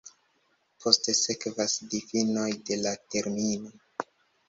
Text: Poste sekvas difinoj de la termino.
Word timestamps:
Poste 0.85 1.15
sekvas 1.19 1.77
difinoj 1.93 2.49
de 2.71 2.83
la 2.89 2.99
termino. 3.17 3.79